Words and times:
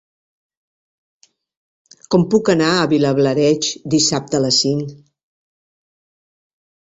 Com 2.15 2.23
puc 2.35 2.49
anar 2.53 2.69
a 2.77 2.87
Vilablareix 2.93 3.69
dissabte 3.95 4.39
a 4.39 4.41
les 4.47 4.59
cinc? 4.65 4.95